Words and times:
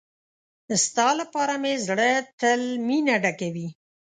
ستا 0.83 1.07
لپاره 1.19 1.53
مې 1.61 1.73
زړه 1.87 2.09
تل 2.39 2.61
مينه 2.87 3.15
ډک 3.23 3.39
وي. 3.53 3.67